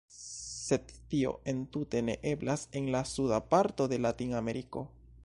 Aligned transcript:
Sed 0.13 0.93
tio 1.11 1.33
entute 1.53 2.01
ne 2.07 2.15
eblas 2.31 2.65
en 2.81 2.87
la 2.97 3.05
suda 3.13 3.41
parto 3.55 3.91
de 3.93 4.01
Latin-Ameriko. 4.07 4.87